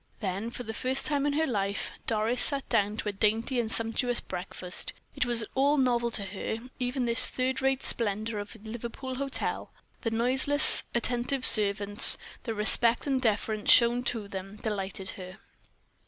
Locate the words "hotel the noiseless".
9.17-10.81